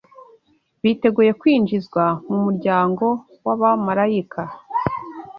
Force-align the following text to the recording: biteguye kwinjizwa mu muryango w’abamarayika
biteguye 0.83 1.31
kwinjizwa 1.39 2.03
mu 2.29 2.37
muryango 2.45 3.05
w’abamarayika 3.45 4.41